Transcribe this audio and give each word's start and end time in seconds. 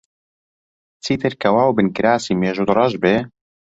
چیتر 1.03 1.33
کەوا 1.41 1.63
و 1.67 1.75
بنکراسی 1.77 2.37
مێژووت 2.41 2.69
ڕەش 2.77 2.93
بێ؟ 3.01 3.15